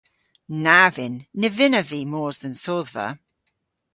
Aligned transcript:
Na 0.63 0.81
vynn. 0.95 1.17
Ny 1.39 1.47
vynnav 1.57 1.87
vy 1.91 2.01
mos 2.11 2.37
dhe'n 2.41 2.55
sodhva 2.63 3.07